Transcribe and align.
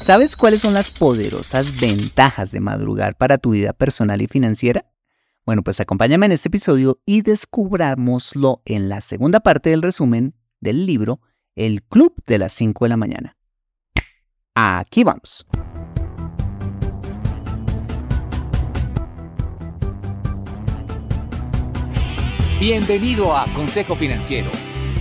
¿Sabes 0.00 0.34
cuáles 0.34 0.62
son 0.62 0.72
las 0.72 0.90
poderosas 0.90 1.78
ventajas 1.78 2.52
de 2.52 2.60
madrugar 2.60 3.18
para 3.18 3.36
tu 3.36 3.50
vida 3.50 3.74
personal 3.74 4.22
y 4.22 4.26
financiera? 4.26 4.86
Bueno, 5.44 5.62
pues 5.62 5.78
acompáñame 5.78 6.24
en 6.24 6.32
este 6.32 6.48
episodio 6.48 7.02
y 7.04 7.20
descubrámoslo 7.20 8.62
en 8.64 8.88
la 8.88 9.02
segunda 9.02 9.40
parte 9.40 9.68
del 9.68 9.82
resumen 9.82 10.34
del 10.58 10.86
libro 10.86 11.20
El 11.54 11.82
Club 11.82 12.14
de 12.26 12.38
las 12.38 12.54
5 12.54 12.86
de 12.86 12.88
la 12.88 12.96
mañana. 12.96 13.36
Aquí 14.54 15.04
vamos. 15.04 15.46
Bienvenido 22.58 23.36
a 23.36 23.52
Consejo 23.52 23.94
Financiero 23.94 24.50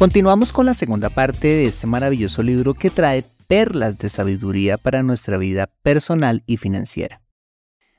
Continuamos 0.00 0.54
con 0.54 0.64
la 0.64 0.72
segunda 0.72 1.10
parte 1.10 1.46
de 1.46 1.66
este 1.66 1.86
maravilloso 1.86 2.42
libro 2.42 2.72
que 2.72 2.88
trae 2.88 3.22
perlas 3.46 3.98
de 3.98 4.08
sabiduría 4.08 4.78
para 4.78 5.02
nuestra 5.02 5.36
vida 5.36 5.66
personal 5.82 6.42
y 6.46 6.56
financiera. 6.56 7.20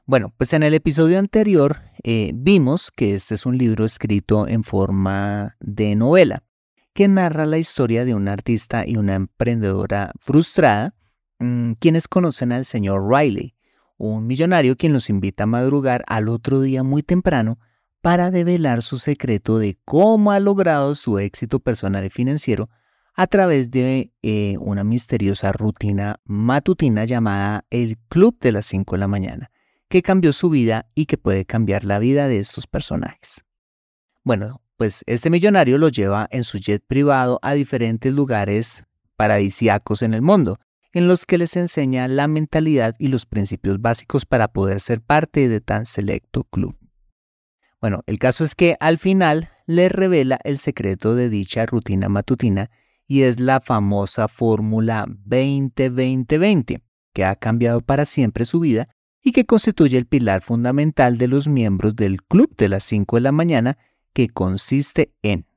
Bueno, 0.08 0.34
pues 0.36 0.52
en 0.54 0.64
el 0.64 0.74
episodio 0.74 1.20
anterior 1.20 1.78
eh, 2.02 2.32
vimos 2.34 2.90
que 2.90 3.14
este 3.14 3.36
es 3.36 3.46
un 3.46 3.60
libro 3.60 3.86
escrito 3.86 4.48
en 4.48 4.64
forma 4.64 5.56
de 5.60 5.96
novela 5.96 6.42
que 6.96 7.08
narra 7.08 7.46
la 7.46 7.60
historia 7.60 8.04
de 8.04 8.16
un 8.16 8.28
artista 8.28 8.84
y 8.84 8.98
una 8.98 9.14
emprendedora 9.14 10.12
frustrada, 10.18 10.96
mm, 11.38 11.74
quienes 11.74 12.08
conocen 12.08 12.52
al 12.52 12.66
señor 12.66 13.08
Riley, 13.08 13.54
un 13.98 14.26
millonario 14.26 14.76
quien 14.76 14.94
los 14.94 15.12
invita 15.12 15.44
a 15.44 15.46
madrugar 15.46 16.04
al 16.08 16.30
otro 16.30 16.62
día 16.62 16.82
muy 16.82 17.04
temprano 17.04 17.60
para 18.02 18.32
develar 18.32 18.82
su 18.82 18.98
secreto 18.98 19.60
de 19.60 19.78
cómo 19.86 20.32
ha 20.32 20.40
logrado 20.40 20.96
su 20.96 21.20
éxito 21.20 21.60
personal 21.60 22.04
y 22.06 22.10
financiero 22.10 22.70
a 23.14 23.28
través 23.28 23.70
de 23.70 24.12
eh, 24.22 24.56
una 24.60 24.84
misteriosa 24.84 25.52
rutina 25.52 26.20
matutina 26.26 27.06
llamada 27.06 27.66
el 27.70 27.98
Club 28.10 28.40
de 28.40 28.52
las 28.52 28.66
5 28.66 28.96
de 28.96 29.00
la 29.00 29.08
mañana, 29.08 29.52
que 29.88 30.02
cambió 30.02 30.34
su 30.34 30.50
vida 30.50 30.88
y 30.96 31.06
que 31.06 31.18
puede 31.18 31.46
cambiar 31.46 31.84
la 31.84 32.00
vida 32.00 32.28
de 32.28 32.40
estos 32.40 32.68
personajes. 32.68 33.44
Bueno, 34.24 34.62
pues 34.78 35.04
este 35.06 35.30
millonario 35.30 35.78
lo 35.78 35.90
lleva 35.90 36.28
en 36.32 36.44
su 36.44 36.58
jet 36.58 36.84
privado 36.88 37.40
a 37.44 37.54
diferentes 37.54 38.12
lugares 38.12 38.86
paradisíacos 39.16 40.02
en 40.02 40.16
el 40.16 40.22
mundo, 40.22 40.60
en 40.94 41.08
los 41.08 41.26
que 41.26 41.38
les 41.38 41.56
enseña 41.56 42.08
la 42.08 42.28
mentalidad 42.28 42.96
y 42.98 43.10
los 43.10 43.26
principios 43.26 43.80
básicos 43.80 44.26
para 44.26 44.48
poder 44.48 44.80
ser 44.80 45.02
parte 45.02 45.48
de 45.48 45.62
tan 45.62 45.86
selecto 45.86 46.44
club. 46.46 46.81
Bueno, 47.82 48.04
el 48.06 48.20
caso 48.20 48.44
es 48.44 48.54
que 48.54 48.78
al 48.80 49.00
final 49.00 49.50
le 49.66 49.90
revela 49.90 50.40
el 50.44 50.60
secreto 50.60 51.16
de 51.16 51.30
dicha 51.30 51.66
rutina 51.66 52.10
matutina 52.10 52.70
y 53.08 53.24
es 53.24 53.40
la 53.40 53.60
famosa 53.60 54.28
fórmula 54.28 55.08
20-20-20, 55.08 56.84
que 57.12 57.26
ha 57.26 57.36
cambiado 57.36 57.82
para 57.82 58.06
siempre 58.06 58.46
su 58.46 58.60
vida 58.60 58.88
y 59.24 59.32
que 59.32 59.46
constituye 59.46 59.98
el 59.98 60.06
pilar 60.06 60.44
fundamental 60.44 61.18
de 61.18 61.28
los 61.28 61.48
miembros 61.48 61.96
del 61.96 62.22
club 62.24 62.56
de 62.56 62.70
las 62.70 62.84
5 62.84 63.18
de 63.18 63.22
la 63.22 63.32
mañana, 63.32 63.78
que 64.14 64.30
consiste 64.30 65.14
en, 65.24 65.48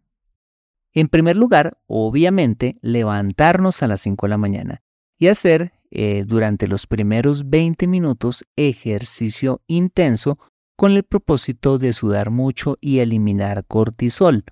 en 0.92 1.08
primer 1.08 1.36
lugar, 1.36 1.78
obviamente, 1.86 2.78
levantarnos 2.80 3.82
a 3.82 3.88
las 3.88 4.00
5 4.00 4.26
de 4.26 4.30
la 4.30 4.38
mañana 4.38 4.82
y 5.18 5.28
hacer 5.28 5.72
eh, 5.90 6.24
durante 6.26 6.68
los 6.68 6.86
primeros 6.86 7.50
20 7.50 7.86
minutos 7.86 8.44
ejercicio 8.56 9.62
intenso 9.66 10.38
con 10.76 10.92
el 10.92 11.04
propósito 11.04 11.78
de 11.78 11.92
sudar 11.92 12.30
mucho 12.30 12.76
y 12.80 12.98
eliminar 12.98 13.64
cortisol, 13.66 14.44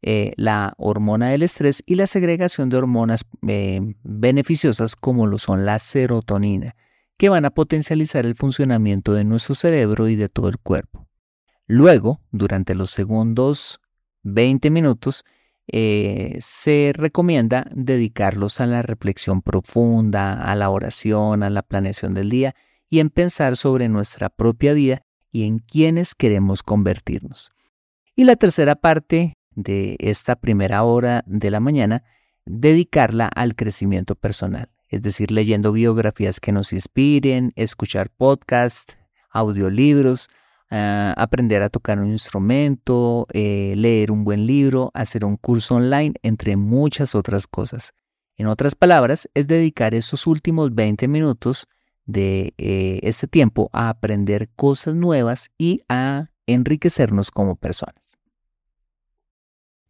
eh, 0.00 0.32
la 0.36 0.74
hormona 0.78 1.30
del 1.30 1.42
estrés 1.42 1.82
y 1.84 1.96
la 1.96 2.06
segregación 2.06 2.68
de 2.68 2.76
hormonas 2.76 3.24
eh, 3.46 3.80
beneficiosas 4.02 4.94
como 4.94 5.26
lo 5.26 5.38
son 5.38 5.66
la 5.66 5.78
serotonina, 5.78 6.76
que 7.16 7.28
van 7.28 7.44
a 7.44 7.50
potencializar 7.50 8.24
el 8.24 8.36
funcionamiento 8.36 9.12
de 9.12 9.24
nuestro 9.24 9.54
cerebro 9.54 10.08
y 10.08 10.14
de 10.16 10.28
todo 10.28 10.48
el 10.48 10.58
cuerpo. 10.58 11.08
Luego, 11.66 12.20
durante 12.30 12.74
los 12.74 12.90
segundos 12.90 13.80
20 14.22 14.70
minutos, 14.70 15.24
eh, 15.66 16.38
se 16.40 16.92
recomienda 16.94 17.66
dedicarlos 17.74 18.60
a 18.60 18.66
la 18.66 18.80
reflexión 18.80 19.42
profunda, 19.42 20.42
a 20.44 20.54
la 20.54 20.70
oración, 20.70 21.42
a 21.42 21.50
la 21.50 21.62
planeación 21.62 22.14
del 22.14 22.30
día 22.30 22.54
y 22.88 23.00
en 23.00 23.10
pensar 23.10 23.56
sobre 23.56 23.88
nuestra 23.88 24.30
propia 24.30 24.72
vida 24.72 25.02
y 25.30 25.44
en 25.44 25.58
quiénes 25.58 26.14
queremos 26.14 26.62
convertirnos. 26.62 27.50
Y 28.16 28.24
la 28.24 28.36
tercera 28.36 28.74
parte 28.74 29.34
de 29.54 29.96
esta 29.98 30.36
primera 30.36 30.84
hora 30.84 31.24
de 31.26 31.50
la 31.50 31.60
mañana, 31.60 32.04
dedicarla 32.46 33.26
al 33.26 33.56
crecimiento 33.56 34.14
personal, 34.14 34.68
es 34.88 35.02
decir, 35.02 35.30
leyendo 35.30 35.72
biografías 35.72 36.40
que 36.40 36.52
nos 36.52 36.72
inspiren, 36.72 37.52
escuchar 37.56 38.08
podcasts, 38.08 38.96
audiolibros, 39.30 40.28
ah, 40.70 41.12
aprender 41.16 41.62
a 41.62 41.68
tocar 41.68 41.98
un 41.98 42.10
instrumento, 42.10 43.26
eh, 43.32 43.74
leer 43.76 44.12
un 44.12 44.24
buen 44.24 44.46
libro, 44.46 44.90
hacer 44.94 45.24
un 45.24 45.36
curso 45.36 45.74
online, 45.74 46.14
entre 46.22 46.56
muchas 46.56 47.14
otras 47.14 47.46
cosas. 47.46 47.92
En 48.36 48.46
otras 48.46 48.76
palabras, 48.76 49.28
es 49.34 49.48
dedicar 49.48 49.94
esos 49.94 50.26
últimos 50.28 50.74
20 50.74 51.08
minutos 51.08 51.66
de 52.08 52.54
eh, 52.56 53.00
este 53.02 53.28
tiempo 53.28 53.68
a 53.72 53.90
aprender 53.90 54.48
cosas 54.56 54.96
nuevas 54.96 55.50
y 55.58 55.82
a 55.88 56.30
enriquecernos 56.46 57.30
como 57.30 57.54
personas. 57.54 58.18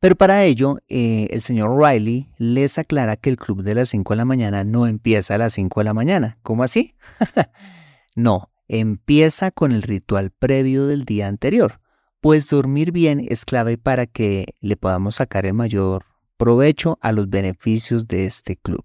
Pero 0.01 0.17
para 0.17 0.45
ello, 0.45 0.79
eh, 0.89 1.29
el 1.31 1.41
señor 1.41 1.81
Riley 1.81 2.29
les 2.37 2.79
aclara 2.79 3.17
que 3.17 3.31
el 3.31 3.37
club 3.37 3.63
de 3.63 3.75
las 3.75 3.89
5 3.89 4.13
de 4.13 4.17
la 4.17 4.25
mañana 4.25 4.65
no 4.65 4.87
empieza 4.87 5.37
a 5.37 5.39
las 5.39 5.55
5 5.55 5.81
de 5.81 5.85
la 5.85 5.95
mañana. 5.95 6.39
¿Cómo 6.43 6.63
así? 6.65 6.95
no, 8.15 8.51
empieza 8.67 9.51
con 9.51 9.73
el 9.73 9.83
ritual 9.83 10.31
previo 10.31 10.87
del 10.87 11.05
día 11.05 11.29
anterior, 11.29 11.81
pues 12.21 12.49
dormir 12.51 12.93
bien 12.93 13.25
es 13.29 13.45
clave 13.45 13.79
para 13.79 14.07
que 14.07 14.55
le 14.61 14.77
podamos 14.77 15.17
sacar 15.17 15.47
el 15.47 15.55
mayor 15.55 16.05
provecho 16.37 16.99
a 17.01 17.13
los 17.13 17.29
beneficios 17.31 18.09
de 18.09 18.27
este 18.27 18.57
club. 18.57 18.85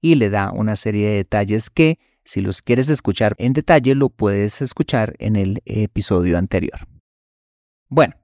Y 0.00 0.16
le 0.16 0.30
da 0.30 0.52
una 0.52 0.76
serie 0.76 1.08
de 1.08 1.16
detalles 1.16 1.70
que, 1.70 1.98
si 2.26 2.40
los 2.40 2.60
quieres 2.60 2.90
escuchar 2.90 3.34
en 3.38 3.52
detalle, 3.52 3.94
lo 3.94 4.10
puedes 4.10 4.60
escuchar 4.60 5.14
en 5.18 5.36
el 5.36 5.62
episodio 5.64 6.36
anterior. 6.36 6.86
Bueno, 7.88 8.14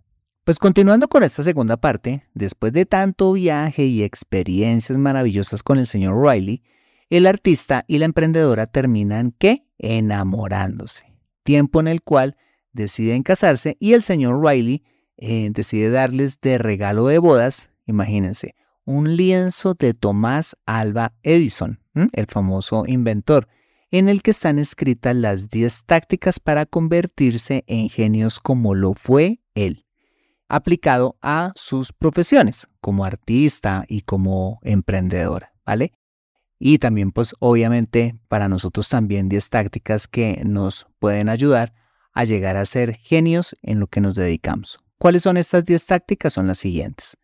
pues 0.44 0.58
continuando 0.58 1.08
con 1.08 1.22
esta 1.22 1.44
segunda 1.44 1.76
parte, 1.76 2.24
después 2.34 2.72
de 2.72 2.84
tanto 2.84 3.32
viaje 3.32 3.84
y 3.84 4.02
experiencias 4.02 4.98
maravillosas 4.98 5.62
con 5.62 5.78
el 5.78 5.86
señor 5.86 6.20
Riley, 6.20 6.64
el 7.10 7.26
artista 7.26 7.84
y 7.86 7.98
la 7.98 8.06
emprendedora 8.06 8.66
terminan 8.66 9.34
¿qué? 9.38 9.68
Enamorándose. 9.78 11.12
Tiempo 11.44 11.78
en 11.78 11.86
el 11.86 12.02
cual 12.02 12.36
deciden 12.72 13.22
casarse 13.22 13.76
y 13.78 13.92
el 13.92 14.02
señor 14.02 14.44
Riley 14.44 14.82
eh, 15.16 15.50
decide 15.52 15.90
darles 15.90 16.40
de 16.40 16.58
regalo 16.58 17.06
de 17.06 17.18
bodas, 17.18 17.70
imagínense, 17.86 18.56
un 18.84 19.14
lienzo 19.14 19.74
de 19.74 19.94
Tomás 19.94 20.56
Alba 20.66 21.14
Edison, 21.22 21.78
el 22.12 22.26
famoso 22.26 22.82
inventor, 22.88 23.46
en 23.92 24.08
el 24.08 24.22
que 24.22 24.32
están 24.32 24.58
escritas 24.58 25.14
las 25.14 25.48
10 25.48 25.84
tácticas 25.84 26.40
para 26.40 26.66
convertirse 26.66 27.62
en 27.68 27.88
genios 27.88 28.40
como 28.40 28.74
lo 28.74 28.94
fue 28.94 29.40
él 29.54 29.86
aplicado 30.52 31.16
a 31.22 31.52
sus 31.56 31.94
profesiones 31.94 32.68
como 32.82 33.06
artista 33.06 33.86
y 33.88 34.02
como 34.02 34.60
emprendedora, 34.62 35.54
¿vale? 35.64 35.94
Y 36.58 36.76
también, 36.76 37.10
pues 37.10 37.34
obviamente, 37.38 38.18
para 38.28 38.48
nosotros 38.48 38.90
también 38.90 39.30
10 39.30 39.48
tácticas 39.48 40.06
que 40.06 40.42
nos 40.44 40.86
pueden 40.98 41.30
ayudar 41.30 41.72
a 42.12 42.24
llegar 42.24 42.58
a 42.58 42.66
ser 42.66 42.96
genios 42.96 43.56
en 43.62 43.80
lo 43.80 43.86
que 43.86 44.02
nos 44.02 44.14
dedicamos. 44.14 44.78
¿Cuáles 44.98 45.22
son 45.22 45.38
estas 45.38 45.64
10 45.64 45.86
tácticas? 45.86 46.34
Son 46.34 46.46
las 46.46 46.58
siguientes. 46.58 47.16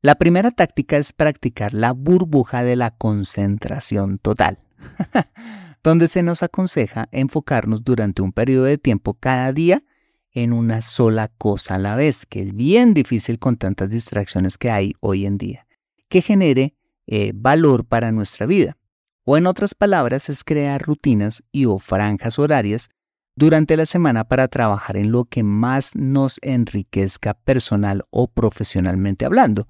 La 0.00 0.14
primera 0.14 0.52
táctica 0.52 0.96
es 0.96 1.12
practicar 1.12 1.74
la 1.74 1.92
burbuja 1.92 2.62
de 2.62 2.76
la 2.76 2.92
concentración 2.92 4.18
total, 4.18 4.58
donde 5.82 6.06
se 6.06 6.22
nos 6.22 6.44
aconseja 6.44 7.08
enfocarnos 7.10 7.82
durante 7.82 8.22
un 8.22 8.32
periodo 8.32 8.66
de 8.66 8.78
tiempo 8.78 9.14
cada 9.14 9.52
día 9.52 9.82
en 10.30 10.52
una 10.52 10.82
sola 10.82 11.26
cosa 11.26 11.74
a 11.74 11.78
la 11.78 11.96
vez, 11.96 12.26
que 12.26 12.42
es 12.42 12.54
bien 12.54 12.94
difícil 12.94 13.40
con 13.40 13.56
tantas 13.56 13.90
distracciones 13.90 14.56
que 14.56 14.70
hay 14.70 14.92
hoy 15.00 15.26
en 15.26 15.36
día, 15.36 15.66
que 16.08 16.22
genere 16.22 16.76
eh, 17.08 17.32
valor 17.34 17.84
para 17.84 18.12
nuestra 18.12 18.46
vida. 18.46 18.76
O 19.24 19.36
en 19.36 19.46
otras 19.46 19.74
palabras, 19.74 20.28
es 20.28 20.44
crear 20.44 20.80
rutinas 20.80 21.42
y 21.50 21.64
o 21.64 21.80
franjas 21.80 22.38
horarias 22.38 22.90
durante 23.34 23.76
la 23.76 23.84
semana 23.84 24.28
para 24.28 24.46
trabajar 24.46 24.96
en 24.96 25.10
lo 25.10 25.24
que 25.24 25.42
más 25.42 25.96
nos 25.96 26.38
enriquezca 26.42 27.34
personal 27.34 28.04
o 28.10 28.28
profesionalmente 28.28 29.24
hablando, 29.24 29.66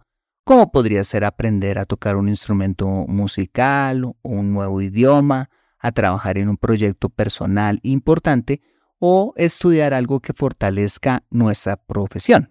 como 0.49 0.73
podría 0.73 1.05
ser 1.05 1.27
aprender 1.27 1.79
a 1.79 1.85
tocar 1.85 2.17
un 2.17 2.27
instrumento 2.27 2.87
musical, 2.87 4.03
o 4.05 4.17
un 4.23 4.51
nuevo 4.51 4.81
idioma, 4.81 5.51
a 5.79 5.93
trabajar 5.93 6.39
en 6.39 6.49
un 6.49 6.57
proyecto 6.57 7.11
personal 7.11 7.81
importante 7.83 8.63
o 8.99 9.35
estudiar 9.37 9.93
algo 9.93 10.21
que 10.21 10.33
fortalezca 10.33 11.23
nuestra 11.29 11.77
profesión. 11.77 12.51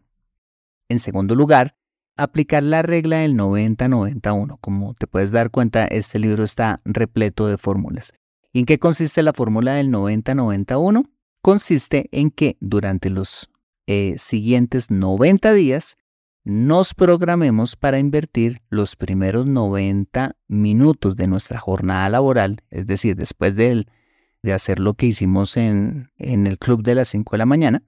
En 0.90 1.00
segundo 1.00 1.34
lugar, 1.34 1.76
aplicar 2.18 2.62
la 2.62 2.84
regla 2.84 3.18
del 3.18 3.34
90-91. 3.34 4.60
Como 4.62 4.94
te 4.94 5.08
puedes 5.08 5.32
dar 5.32 5.50
cuenta, 5.50 5.88
este 5.88 6.20
libro 6.20 6.44
está 6.44 6.82
repleto 6.86 7.48
de 7.48 7.58
fórmulas. 7.58 8.14
¿Y 8.54 8.60
en 8.60 8.66
qué 8.68 8.78
consiste 8.78 9.24
la 9.24 9.34
fórmula 9.34 9.74
del 9.74 9.90
90-91? 9.90 11.10
Consiste 11.42 12.10
en 12.12 12.30
que 12.30 12.58
durante 12.60 13.10
los 13.10 13.50
eh, 13.88 14.14
siguientes 14.20 14.92
90 14.92 15.52
días 15.54 15.98
nos 16.48 16.94
programemos 16.94 17.76
para 17.76 18.00
invertir 18.00 18.62
los 18.70 18.96
primeros 18.96 19.46
90 19.46 20.38
minutos 20.48 21.18
de 21.18 21.28
nuestra 21.28 21.60
jornada 21.60 22.08
laboral, 22.08 22.64
es 22.70 22.88
decir, 22.88 23.18
después 23.18 23.54
del 23.54 23.92
de 24.44 24.54
hacer 24.54 24.80
lo 24.80 24.94
que 24.94 25.08
hicimos 25.08 25.58
en, 25.58 26.10
en 26.18 26.48
el 26.48 26.58
club 26.58 26.84
de 26.84 26.96
las 26.96 27.10
5 27.10 27.32
de 27.32 27.38
la 27.38 27.46
mañana, 27.46 27.84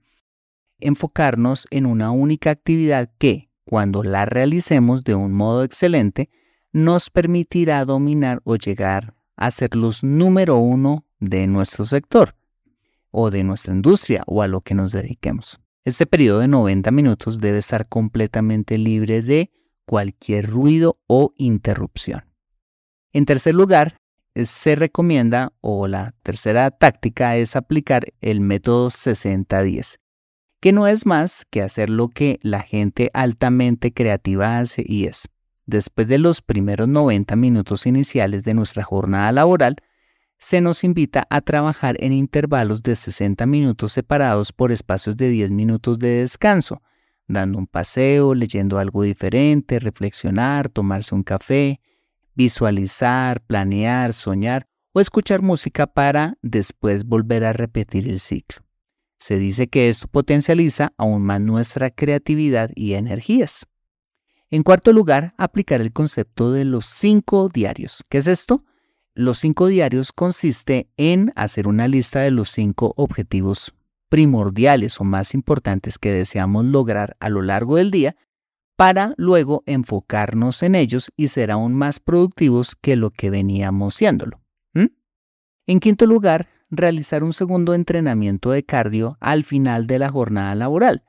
enfocarnos 0.78 1.68
en 1.70 1.86
una 1.86 2.10
única 2.10 2.50
actividad 2.50 3.10
que, 3.16 3.48
cuando 3.64 4.02
la 4.02 4.26
realicemos 4.26 5.04
de 5.04 5.14
un 5.14 5.32
modo 5.32 5.64
excelente, 5.64 6.28
nos 6.70 7.08
permitirá 7.08 7.82
dominar 7.86 8.42
o 8.44 8.56
llegar 8.56 9.14
a 9.36 9.50
ser 9.52 9.74
los 9.74 10.04
número 10.04 10.58
uno 10.58 11.06
de 11.18 11.46
nuestro 11.46 11.86
sector 11.86 12.34
o 13.10 13.30
de 13.30 13.42
nuestra 13.42 13.72
industria 13.72 14.22
o 14.26 14.42
a 14.42 14.48
lo 14.48 14.60
que 14.60 14.74
nos 14.74 14.92
dediquemos. 14.92 15.58
Este 15.84 16.04
periodo 16.04 16.40
de 16.40 16.48
90 16.48 16.90
minutos 16.90 17.40
debe 17.40 17.58
estar 17.58 17.88
completamente 17.88 18.76
libre 18.76 19.22
de 19.22 19.50
cualquier 19.86 20.46
ruido 20.48 20.98
o 21.06 21.32
interrupción. 21.38 22.24
En 23.12 23.24
tercer 23.24 23.54
lugar, 23.54 23.96
se 24.34 24.76
recomienda 24.76 25.52
o 25.60 25.88
la 25.88 26.14
tercera 26.22 26.70
táctica 26.70 27.36
es 27.36 27.56
aplicar 27.56 28.04
el 28.20 28.40
método 28.40 28.90
60-10, 28.90 29.98
que 30.60 30.72
no 30.72 30.86
es 30.86 31.06
más 31.06 31.46
que 31.50 31.62
hacer 31.62 31.88
lo 31.88 32.08
que 32.08 32.38
la 32.42 32.60
gente 32.60 33.10
altamente 33.14 33.92
creativa 33.92 34.58
hace 34.58 34.84
y 34.86 35.06
es, 35.06 35.28
después 35.64 36.08
de 36.08 36.18
los 36.18 36.42
primeros 36.42 36.88
90 36.88 37.34
minutos 37.36 37.86
iniciales 37.86 38.44
de 38.44 38.52
nuestra 38.52 38.84
jornada 38.84 39.32
laboral, 39.32 39.76
se 40.40 40.62
nos 40.62 40.84
invita 40.84 41.26
a 41.28 41.42
trabajar 41.42 41.96
en 42.00 42.12
intervalos 42.12 42.82
de 42.82 42.96
60 42.96 43.44
minutos 43.44 43.92
separados 43.92 44.52
por 44.52 44.72
espacios 44.72 45.18
de 45.18 45.28
10 45.28 45.50
minutos 45.50 45.98
de 45.98 46.20
descanso, 46.20 46.80
dando 47.28 47.58
un 47.58 47.66
paseo, 47.66 48.34
leyendo 48.34 48.78
algo 48.78 49.02
diferente, 49.02 49.78
reflexionar, 49.78 50.70
tomarse 50.70 51.14
un 51.14 51.24
café, 51.24 51.78
visualizar, 52.34 53.42
planear, 53.42 54.14
soñar 54.14 54.66
o 54.92 55.00
escuchar 55.00 55.42
música 55.42 55.86
para 55.86 56.38
después 56.40 57.04
volver 57.04 57.44
a 57.44 57.52
repetir 57.52 58.08
el 58.08 58.18
ciclo. 58.18 58.62
Se 59.18 59.38
dice 59.38 59.68
que 59.68 59.90
esto 59.90 60.08
potencializa 60.08 60.94
aún 60.96 61.22
más 61.22 61.42
nuestra 61.42 61.90
creatividad 61.90 62.70
y 62.74 62.94
energías. 62.94 63.66
En 64.48 64.62
cuarto 64.62 64.94
lugar, 64.94 65.34
aplicar 65.36 65.82
el 65.82 65.92
concepto 65.92 66.50
de 66.50 66.64
los 66.64 66.86
cinco 66.86 67.50
diarios. 67.50 68.02
¿Qué 68.08 68.16
es 68.18 68.26
esto? 68.26 68.64
Los 69.20 69.36
cinco 69.36 69.66
diarios 69.66 70.12
consiste 70.12 70.88
en 70.96 71.30
hacer 71.36 71.68
una 71.68 71.88
lista 71.88 72.20
de 72.20 72.30
los 72.30 72.48
cinco 72.48 72.94
objetivos 72.96 73.74
primordiales 74.08 74.98
o 74.98 75.04
más 75.04 75.34
importantes 75.34 75.98
que 75.98 76.10
deseamos 76.10 76.64
lograr 76.64 77.18
a 77.20 77.28
lo 77.28 77.42
largo 77.42 77.76
del 77.76 77.90
día 77.90 78.16
para 78.78 79.12
luego 79.18 79.62
enfocarnos 79.66 80.62
en 80.62 80.74
ellos 80.74 81.12
y 81.18 81.28
ser 81.28 81.50
aún 81.50 81.74
más 81.74 82.00
productivos 82.00 82.74
que 82.74 82.96
lo 82.96 83.10
que 83.10 83.28
veníamos 83.28 83.92
siéndolo. 83.92 84.40
En 85.66 85.80
quinto 85.80 86.06
lugar, 86.06 86.48
realizar 86.70 87.22
un 87.22 87.34
segundo 87.34 87.74
entrenamiento 87.74 88.52
de 88.52 88.64
cardio 88.64 89.18
al 89.20 89.44
final 89.44 89.86
de 89.86 89.98
la 89.98 90.08
jornada 90.08 90.54
laboral 90.54 91.04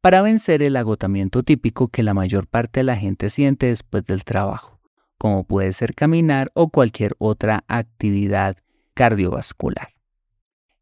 para 0.00 0.22
vencer 0.22 0.62
el 0.62 0.76
agotamiento 0.76 1.42
típico 1.42 1.88
que 1.88 2.04
la 2.04 2.14
mayor 2.14 2.46
parte 2.46 2.78
de 2.78 2.84
la 2.84 2.94
gente 2.94 3.28
siente 3.28 3.66
después 3.66 4.04
del 4.04 4.22
trabajo, 4.22 4.75
como 5.18 5.44
puede 5.44 5.72
ser 5.72 5.94
caminar 5.94 6.50
o 6.54 6.68
cualquier 6.68 7.14
otra 7.18 7.64
actividad 7.68 8.56
cardiovascular. 8.94 9.94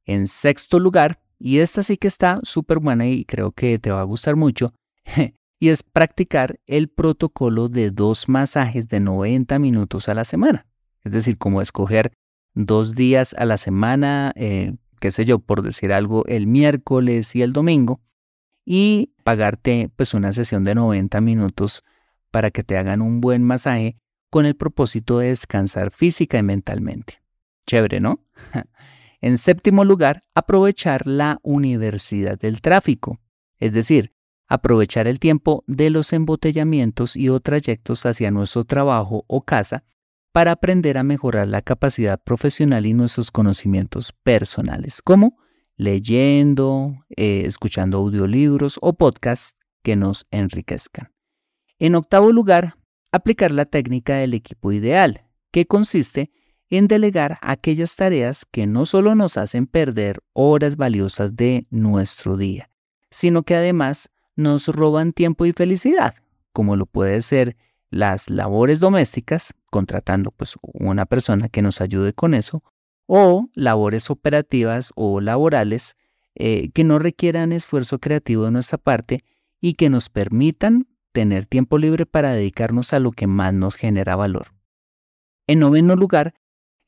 En 0.05 0.29
sexto 0.29 0.79
lugar, 0.79 1.21
y 1.39 1.59
esta 1.59 1.83
sí 1.83 1.97
que 1.97 2.09
está 2.09 2.41
súper 2.43 2.79
buena 2.79 3.07
y 3.07 3.25
creo 3.25 3.53
que 3.53 3.79
te 3.79 3.91
va 3.91 4.01
a 4.01 4.05
gustar 4.05 4.37
mucho, 4.37 4.73
y 5.59 5.69
es 5.69 5.83
practicar 5.83 6.61
el 6.67 6.89
protocolo 6.89 7.69
de 7.69 7.91
dos 7.91 8.29
masajes 8.29 8.89
de 8.89 9.01
90 9.01 9.59
minutos 9.59 10.09
a 10.09 10.15
la 10.15 10.25
semana. 10.25 10.67
Es 11.05 11.13
decir, 11.13 11.39
como 11.39 11.61
escoger 11.61 12.13
dos 12.55 12.95
días 12.95 13.35
a 13.39 13.45
la 13.45 13.59
semana, 13.59 14.33
eh, 14.37 14.75
qué 15.01 15.11
sé 15.11 15.25
yo, 15.25 15.39
por 15.39 15.63
decir 15.63 15.93
algo, 15.93 16.25
el 16.27 16.47
miércoles 16.47 17.35
y 17.35 17.43
el 17.43 17.53
domingo, 17.53 18.01
y 18.65 19.13
pagarte 19.25 19.91
pues 19.97 20.15
una 20.15 20.33
sesión 20.33 20.65
de 20.65 20.75
90 20.75 21.21
minutos 21.21 21.85
para 22.31 22.51
que 22.51 22.65
te 22.65 22.77
hagan 22.79 23.03
un 23.03 23.21
buen 23.21 23.43
masaje 23.43 23.97
con 24.35 24.47
el 24.47 24.57
propósito 24.57 25.21
de 25.21 25.29
descansar 25.29 25.93
física 25.93 26.39
y 26.39 26.43
mentalmente. 26.43 27.23
Chévere, 27.69 28.01
¿no? 28.01 28.25
en 29.21 29.39
séptimo 29.39 29.85
lugar, 29.85 30.25
aprovechar 30.35 31.07
la 31.07 31.39
universidad 31.45 32.37
del 32.37 32.61
tráfico, 32.61 33.21
es 33.59 33.73
decir, 33.73 34.13
aprovechar 34.49 35.07
el 35.07 35.21
tiempo 35.21 35.63
de 35.69 35.89
los 35.91 36.13
embotellamientos 36.13 37.15
y 37.15 37.29
o 37.29 37.39
trayectos 37.39 38.07
hacia 38.07 38.33
nuestro 38.33 38.65
trabajo 38.65 39.25
o 39.29 39.43
casa 39.43 39.85
para 40.33 40.51
aprender 40.51 40.99
a 40.99 41.05
mejorar 41.05 41.47
la 41.47 41.63
capacidad 41.63 42.21
profesional 42.21 42.87
y 42.87 42.93
nuestros 42.93 43.31
conocimientos 43.31 44.13
personales, 44.25 45.01
como 45.01 45.39
leyendo, 45.77 47.05
eh, 47.11 47.45
escuchando 47.47 47.99
audiolibros 47.99 48.81
o 48.83 48.95
podcasts 48.95 49.57
que 49.85 49.95
nos 49.95 50.27
enriquezcan. 50.33 51.13
En 51.79 51.95
octavo 51.95 52.33
lugar, 52.33 52.75
aplicar 53.15 53.53
la 53.53 53.65
técnica 53.65 54.17
del 54.17 54.35
equipo 54.35 54.73
ideal, 54.73 55.25
que 55.53 55.67
consiste 55.67 56.33
en 56.69 56.89
delegar 56.89 57.39
aquellas 57.43 57.95
tareas 57.95 58.45
que 58.45 58.67
no 58.67 58.87
solo 58.87 59.15
nos 59.15 59.37
hacen 59.37 59.69
perder 59.69 60.21
horas 60.33 60.77
valiosas 60.77 61.37
de 61.37 61.69
nuestro 61.71 62.37
día, 62.37 62.71
sino 63.13 63.45
que 63.45 63.55
además 63.55 64.11
nos 64.35 64.67
roban 64.67 65.13
tiempo 65.13 65.47
y 65.47 65.53
felicidad, 65.53 66.17
como 66.53 66.75
lo 66.75 66.87
puede 66.87 67.23
ser 67.23 67.57
las 67.89 68.29
labores 68.29 68.81
domésticas, 68.81 69.55
contratando 69.71 70.33
pues 70.33 70.57
una 70.73 71.07
persona 71.07 71.49
que 71.49 71.63
nos 71.63 71.81
ayude 71.81 72.15
con 72.15 72.35
eso, 72.35 72.65
o 73.07 73.49
labores 73.55 74.11
operativas 74.11 74.91
o 74.97 75.21
laborales 75.21 75.95
eh, 76.35 76.73
que 76.73 76.83
no 76.83 76.99
requieran 76.99 77.53
esfuerzo 77.53 78.01
creativo 78.01 78.47
de 78.47 78.51
nuestra 78.51 78.79
parte 78.79 79.23
y 79.61 79.75
que 79.75 79.89
nos 79.89 80.09
permitan 80.09 80.89
tener 81.15 81.47
tiempo 81.47 81.79
libre 81.79 82.05
para 82.05 82.33
dedicarnos 82.33 82.93
a 82.93 82.99
lo 82.99 83.13
que 83.13 83.29
más 83.29 83.55
nos 83.55 83.77
genera 83.77 84.17
valor. 84.17 84.49
En 85.47 85.61
noveno 85.61 85.95
lugar, 85.95 86.35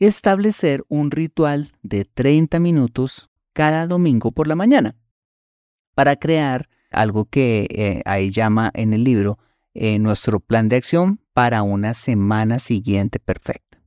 establecer 0.00 0.84
un 0.88 1.12
ritual 1.12 1.72
de 1.82 2.04
30 2.04 2.58
minutos 2.58 3.30
cada 3.52 3.86
domingo 3.86 4.32
por 4.32 4.48
la 4.48 4.56
mañana 4.56 4.96
para 5.94 6.16
crear 6.16 6.68
algo 6.90 7.26
que 7.26 7.68
eh, 7.70 8.02
ahí 8.04 8.30
llama 8.30 8.70
en 8.74 8.92
el 8.92 9.04
libro 9.04 9.38
eh, 9.74 9.98
nuestro 9.98 10.40
plan 10.40 10.68
de 10.68 10.76
acción 10.76 11.20
para 11.32 11.62
una 11.62 11.94
semana 11.94 12.58
siguiente 12.58 13.20
perfecta. 13.20 13.80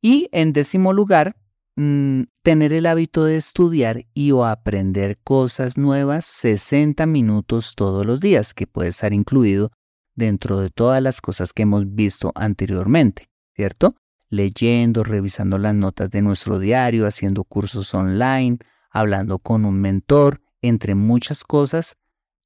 Y 0.00 0.28
en 0.30 0.52
décimo 0.52 0.92
lugar, 0.92 1.36
mm, 1.76 2.22
tener 2.42 2.72
el 2.72 2.86
hábito 2.86 3.24
de 3.24 3.36
estudiar 3.36 4.06
y 4.14 4.32
o 4.32 4.44
aprender 4.44 5.18
cosas 5.22 5.78
nuevas 5.78 6.24
60 6.26 7.06
minutos 7.06 7.74
todos 7.74 8.04
los 8.04 8.20
días, 8.20 8.54
que 8.54 8.66
puede 8.66 8.88
estar 8.88 9.12
incluido 9.12 9.70
dentro 10.14 10.58
de 10.58 10.70
todas 10.70 11.02
las 11.02 11.20
cosas 11.20 11.52
que 11.52 11.62
hemos 11.62 11.94
visto 11.94 12.32
anteriormente, 12.34 13.30
¿cierto? 13.54 13.94
Leyendo, 14.28 15.04
revisando 15.04 15.58
las 15.58 15.74
notas 15.74 16.10
de 16.10 16.22
nuestro 16.22 16.58
diario, 16.58 17.06
haciendo 17.06 17.44
cursos 17.44 17.94
online, 17.94 18.58
hablando 18.90 19.38
con 19.38 19.64
un 19.64 19.80
mentor, 19.80 20.40
entre 20.62 20.94
muchas 20.94 21.44
cosas 21.44 21.96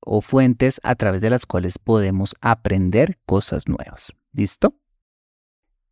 o 0.00 0.20
fuentes 0.20 0.80
a 0.82 0.94
través 0.94 1.22
de 1.22 1.30
las 1.30 1.46
cuales 1.46 1.78
podemos 1.78 2.34
aprender 2.40 3.18
cosas 3.24 3.68
nuevas. 3.68 4.12
¿Listo? 4.32 4.74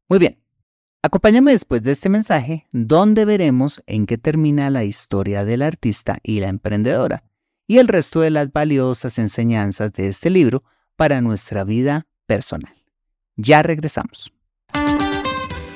Muy 0.09 0.19
bien. 0.19 0.48
Acompáñame 1.01 1.53
después 1.53 1.85
de 1.85 1.93
este 1.93 2.09
mensaje 2.09 2.67
donde 2.73 3.25
veremos 3.25 3.85
en 3.87 4.05
qué 4.05 4.19
termina 4.19 4.69
la 4.69 4.83
historia 4.83 5.45
del 5.45 5.63
artista 5.63 6.19
y 6.25 6.41
la 6.41 6.49
emprendedora 6.49 7.23
y 7.69 7.79
el 7.79 7.87
resto 7.87 8.21
de 8.21 8.31
las 8.31 8.53
valiosas 8.53 9.17
enseñanzas 9.21 9.93
de 9.93 10.09
este 10.09 10.29
libro 10.29 10.65
para 10.97 11.21
nuestra 11.21 11.63
vida 11.63 12.09
personal. 12.27 12.75
Ya 13.37 13.63
regresamos. 13.63 14.33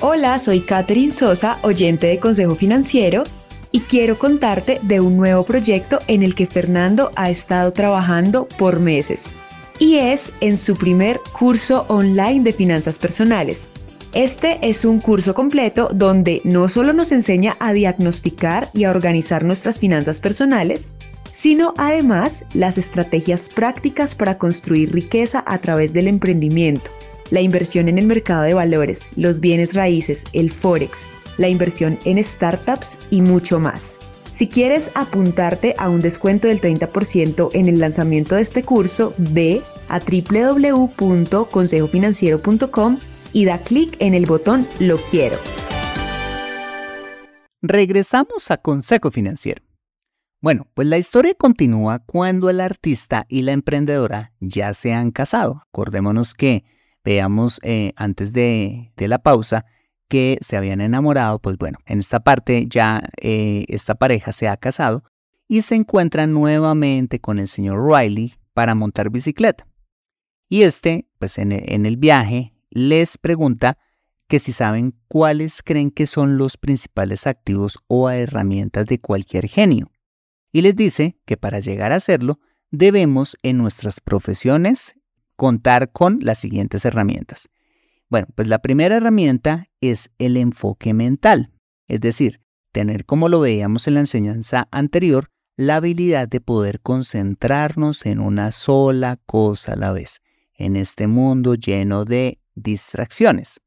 Hola, 0.01 0.37
soy 0.39 0.59
Catherine 0.59 1.13
Sosa, 1.13 1.57
oyente 1.61 2.07
de 2.07 2.19
Consejo 2.19 2.55
Financiero 2.57 3.23
y 3.71 3.79
quiero 3.79 4.19
contarte 4.19 4.81
de 4.83 4.99
un 4.99 5.15
nuevo 5.15 5.45
proyecto 5.45 5.99
en 6.07 6.23
el 6.23 6.35
que 6.35 6.47
Fernando 6.47 7.13
ha 7.15 7.29
estado 7.29 7.71
trabajando 7.71 8.49
por 8.59 8.81
meses. 8.81 9.31
Y 9.79 9.95
es 9.95 10.33
en 10.41 10.57
su 10.57 10.75
primer 10.75 11.21
curso 11.39 11.85
online 11.87 12.43
de 12.43 12.51
finanzas 12.51 12.99
personales. 12.99 13.69
Este 14.13 14.59
es 14.61 14.85
un 14.85 14.99
curso 14.99 15.33
completo 15.33 15.89
donde 15.91 16.39
no 16.43 16.69
solo 16.69 16.93
nos 16.93 17.11
enseña 17.11 17.57
a 17.59 17.73
diagnosticar 17.73 18.69
y 18.71 18.83
a 18.83 18.91
organizar 18.91 19.43
nuestras 19.43 19.79
finanzas 19.79 20.19
personales, 20.19 20.89
sino 21.31 21.73
además 21.77 22.45
las 22.53 22.77
estrategias 22.77 23.49
prácticas 23.49 24.13
para 24.13 24.37
construir 24.37 24.93
riqueza 24.93 25.43
a 25.47 25.57
través 25.57 25.93
del 25.93 26.07
emprendimiento, 26.07 26.91
la 27.31 27.41
inversión 27.41 27.89
en 27.89 27.97
el 27.97 28.05
mercado 28.05 28.43
de 28.43 28.53
valores, 28.53 29.07
los 29.15 29.39
bienes 29.39 29.73
raíces, 29.73 30.25
el 30.31 30.51
forex, 30.51 31.07
la 31.39 31.49
inversión 31.49 31.97
en 32.05 32.23
startups 32.23 32.99
y 33.09 33.21
mucho 33.21 33.59
más. 33.59 33.97
Si 34.29 34.47
quieres 34.47 34.91
apuntarte 34.93 35.73
a 35.79 35.89
un 35.89 36.01
descuento 36.01 36.47
del 36.47 36.61
30% 36.61 37.49
en 37.53 37.67
el 37.67 37.79
lanzamiento 37.79 38.35
de 38.35 38.43
este 38.43 38.61
curso, 38.61 39.15
ve 39.17 39.63
a 39.89 39.99
www.consejofinanciero.com 39.99 42.99
y 43.33 43.45
da 43.45 43.57
clic 43.57 43.95
en 43.99 44.13
el 44.13 44.25
botón 44.25 44.67
Lo 44.79 44.97
quiero. 44.97 45.37
Regresamos 47.61 48.51
a 48.51 48.57
Consejo 48.57 49.11
Financiero. 49.11 49.63
Bueno, 50.41 50.67
pues 50.73 50.87
la 50.87 50.97
historia 50.97 51.33
continúa 51.33 51.99
cuando 51.99 52.49
el 52.49 52.59
artista 52.59 53.25
y 53.29 53.43
la 53.43 53.53
emprendedora 53.53 54.33
ya 54.41 54.73
se 54.73 54.93
han 54.93 55.11
casado. 55.11 55.63
Acordémonos 55.69 56.33
que 56.33 56.65
veamos 57.03 57.59
eh, 57.63 57.93
antes 57.95 58.33
de, 58.33 58.91
de 58.97 59.07
la 59.07 59.19
pausa 59.19 59.65
que 60.09 60.37
se 60.41 60.57
habían 60.57 60.81
enamorado, 60.81 61.39
pues 61.39 61.57
bueno, 61.57 61.79
en 61.85 61.99
esta 61.99 62.19
parte 62.19 62.67
ya 62.67 63.01
eh, 63.21 63.65
esta 63.67 63.95
pareja 63.95 64.31
se 64.31 64.47
ha 64.47 64.57
casado 64.57 65.03
y 65.47 65.61
se 65.61 65.75
encuentra 65.75 66.27
nuevamente 66.27 67.19
con 67.19 67.39
el 67.39 67.47
señor 67.47 67.83
Riley 67.87 68.35
para 68.53 68.75
montar 68.75 69.09
bicicleta. 69.09 69.65
Y 70.49 70.63
este, 70.63 71.07
pues 71.19 71.37
en 71.37 71.51
el, 71.51 71.63
en 71.65 71.85
el 71.85 71.97
viaje, 71.97 72.52
les 72.73 73.19
pregunta 73.19 73.77
que 74.27 74.39
si 74.39 74.51
saben 74.51 74.95
cuáles 75.07 75.61
creen 75.61 75.91
que 75.91 76.07
son 76.07 76.37
los 76.37 76.57
principales 76.57 77.27
activos 77.27 77.77
o 77.87 78.09
herramientas 78.09 78.87
de 78.87 78.97
cualquier 78.97 79.47
genio. 79.47 79.91
Y 80.51 80.61
les 80.61 80.75
dice 80.75 81.17
que 81.25 81.37
para 81.37 81.59
llegar 81.59 81.91
a 81.91 81.97
hacerlo, 81.97 82.39
debemos 82.71 83.37
en 83.43 83.59
nuestras 83.59 84.01
profesiones 84.01 84.95
contar 85.35 85.91
con 85.91 86.19
las 86.21 86.39
siguientes 86.39 86.83
herramientas. 86.85 87.49
Bueno, 88.09 88.27
pues 88.35 88.47
la 88.47 88.59
primera 88.59 88.97
herramienta 88.97 89.69
es 89.81 90.09
el 90.17 90.37
enfoque 90.37 90.93
mental, 90.93 91.51
es 91.87 91.99
decir, 92.01 92.41
tener, 92.71 93.05
como 93.05 93.29
lo 93.29 93.39
veíamos 93.39 93.87
en 93.87 93.95
la 93.95 93.99
enseñanza 93.99 94.67
anterior, 94.71 95.29
la 95.55 95.75
habilidad 95.75 96.27
de 96.27 96.41
poder 96.41 96.79
concentrarnos 96.81 98.07
en 98.07 98.19
una 98.19 98.51
sola 98.51 99.17
cosa 99.27 99.73
a 99.73 99.75
la 99.75 99.91
vez, 99.91 100.21
en 100.55 100.75
este 100.75 101.05
mundo 101.05 101.53
lleno 101.53 102.05
de 102.05 102.39
distracciones. 102.55 103.61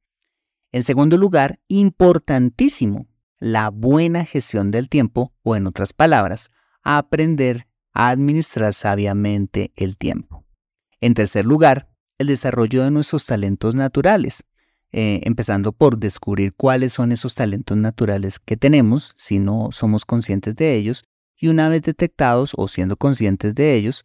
En 0.73 0.83
segundo 0.83 1.17
lugar, 1.17 1.61
importantísimo, 1.69 3.07
la 3.39 3.71
buena 3.71 4.25
gestión 4.25 4.71
del 4.71 4.89
tiempo, 4.89 5.33
o 5.43 5.57
en 5.57 5.67
otras 5.67 5.93
palabras, 5.93 6.51
aprender 6.83 7.67
a 7.93 8.11
administrar 8.11 8.75
sabiamente 8.75 9.73
el 9.77 9.97
tiempo. 9.97 10.45
En 11.01 11.15
tercer 11.15 11.45
lugar, 11.45 11.89
el 12.19 12.29
desarrollo 12.29 12.83
de 12.85 12.91
nuestros 12.91 13.27
talentos 13.27 13.75
naturales, 13.75 14.45
eh, 14.93 15.21
empezando 15.25 15.73
por 15.73 15.99
descubrir 15.99 16.55
cuáles 16.55 16.93
son 16.93 17.13
esos 17.13 17.35
talentos 17.35 17.77
naturales 17.77 18.39
que 18.39 18.57
tenemos 18.57 19.13
si 19.17 19.39
no 19.39 19.69
somos 19.73 20.05
conscientes 20.05 20.57
de 20.57 20.77
ellos 20.77 21.05
y 21.39 21.49
una 21.49 21.69
vez 21.69 21.83
detectados 21.83 22.53
o 22.57 22.69
siendo 22.69 22.97
conscientes 22.97 23.55
de 23.55 23.75
ellos, 23.75 24.05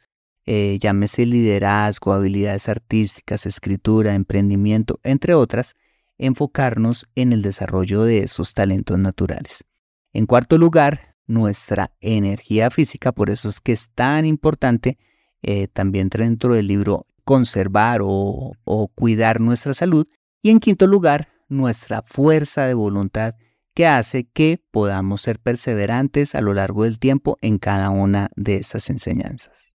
eh, 0.54 0.80
llámese 0.80 1.26
liderazgo, 1.26 2.12
habilidades 2.12 2.68
artísticas, 2.68 3.46
escritura, 3.46 4.16
emprendimiento, 4.16 5.00
entre 5.02 5.34
otras, 5.34 5.76
enfocarnos 6.18 7.08
en 7.16 7.32
el 7.32 7.42
desarrollo 7.42 8.04
de 8.04 8.24
esos 8.24 8.54
talentos 8.54 9.00
naturales. 9.00 9.64
En 10.12 10.26
cuarto 10.26 10.58
lugar, 10.58 11.16
nuestra 11.26 11.94
energía 12.02 12.70
física, 12.70 13.14
por 13.14 13.30
eso 13.30 13.48
es 13.48 13.62
que 13.62 13.72
es 13.72 13.92
tan 13.92 14.26
importante 14.26 14.98
eh, 15.42 15.70
también 15.70 16.10
dentro 16.10 16.54
del 16.54 16.68
libro 16.68 17.08
conservar 17.24 18.02
o, 18.04 18.58
cuidar 18.94 19.40
nuestra 19.40 19.74
salud. 19.74 20.06
Y 20.42 20.50
en 20.50 20.60
quinto 20.60 20.86
lugar, 20.86 21.30
nuestra 21.48 22.04
fuerza 22.06 22.66
de 22.66 22.74
voluntad 22.74 23.36
que 23.74 23.88
hace 23.88 24.26
que 24.26 24.62
podamos 24.70 25.22
ser 25.22 25.40
perseverantes 25.40 26.36
a 26.36 26.42
lo 26.42 26.54
largo 26.54 26.84
del 26.84 27.00
tiempo 27.00 27.38
en 27.40 27.58
cada 27.58 27.90
una 27.90 28.32
de 28.36 28.58
estas 28.58 28.90
enseñanzas. 28.90 29.71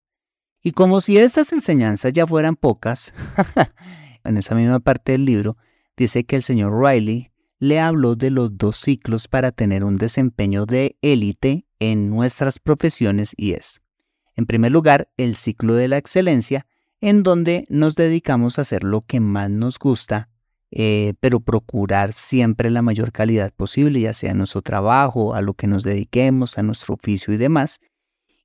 Y 0.65 0.71
como 0.71 0.99
si 0.99 1.19
estas 1.19 1.53
enseñanzas 1.53 2.11
ya 2.11 2.25
fueran 2.25 2.55
pocas, 2.55 3.13
en 4.23 4.35
esa 4.35 4.55
misma 4.55 4.79
parte 4.79 5.11
del 5.11 5.23
libro 5.23 5.57
dice 5.95 6.23
que 6.23 6.37
el 6.37 6.41
señor 6.41 6.81
Riley 6.81 7.29
le 7.59 7.79
habló 7.79 8.15
de 8.15 8.31
los 8.31 8.57
dos 8.57 8.77
ciclos 8.77 9.27
para 9.27 9.51
tener 9.51 9.83
un 9.83 9.97
desempeño 9.97 10.65
de 10.65 10.97
élite 11.03 11.67
en 11.77 12.09
nuestras 12.09 12.57
profesiones 12.57 13.35
y 13.37 13.51
es, 13.51 13.83
en 14.35 14.47
primer 14.47 14.71
lugar, 14.71 15.07
el 15.17 15.35
ciclo 15.35 15.75
de 15.75 15.87
la 15.87 15.97
excelencia, 15.97 16.65
en 16.99 17.21
donde 17.21 17.67
nos 17.69 17.93
dedicamos 17.93 18.57
a 18.57 18.63
hacer 18.63 18.83
lo 18.83 19.01
que 19.01 19.19
más 19.19 19.51
nos 19.51 19.77
gusta, 19.77 20.29
eh, 20.71 21.13
pero 21.19 21.41
procurar 21.41 22.11
siempre 22.11 22.71
la 22.71 22.81
mayor 22.81 23.11
calidad 23.11 23.53
posible, 23.53 24.01
ya 24.01 24.13
sea 24.13 24.33
nuestro 24.33 24.63
trabajo, 24.63 25.35
a 25.35 25.41
lo 25.41 25.53
que 25.53 25.67
nos 25.67 25.83
dediquemos, 25.83 26.57
a 26.57 26.63
nuestro 26.63 26.95
oficio 26.95 27.35
y 27.35 27.37
demás. 27.37 27.81